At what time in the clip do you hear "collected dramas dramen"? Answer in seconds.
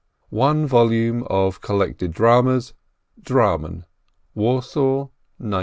1.61-3.83